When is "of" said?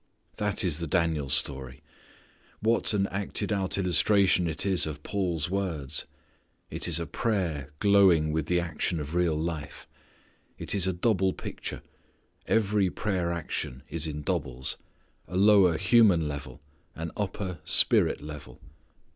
4.87-5.03, 8.99-9.13